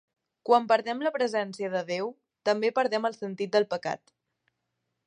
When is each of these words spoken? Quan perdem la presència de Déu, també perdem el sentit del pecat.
Quan 0.49 0.63
perdem 0.71 1.03
la 1.07 1.11
presència 1.17 1.69
de 1.75 1.83
Déu, 1.91 2.09
també 2.51 2.73
perdem 2.81 3.07
el 3.11 3.19
sentit 3.21 3.55
del 3.59 3.71
pecat. 3.77 4.17